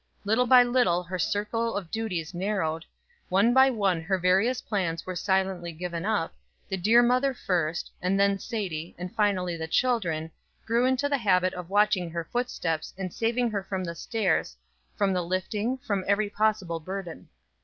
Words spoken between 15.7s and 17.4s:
from every possible burden.